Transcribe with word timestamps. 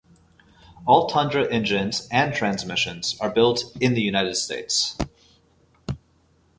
All 0.87 1.05
Tundra 1.05 1.45
engines 1.53 2.07
and 2.11 2.33
transmissions 2.33 3.15
are 3.19 3.29
built 3.29 3.65
in 3.79 3.93
the 3.93 4.01
United 4.01 4.33
States. 4.33 4.97